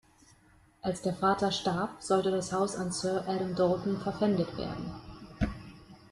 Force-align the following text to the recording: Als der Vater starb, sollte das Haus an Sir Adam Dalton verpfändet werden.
Als 0.81 1.03
der 1.03 1.13
Vater 1.13 1.51
starb, 1.51 2.01
sollte 2.01 2.31
das 2.31 2.51
Haus 2.53 2.75
an 2.75 2.91
Sir 2.91 3.23
Adam 3.27 3.53
Dalton 3.53 4.01
verpfändet 4.01 4.57
werden. 4.57 4.91